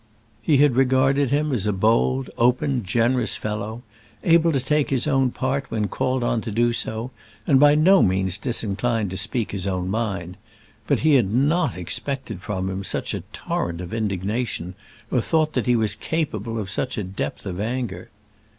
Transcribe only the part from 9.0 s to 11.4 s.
to speak his own mind; but he had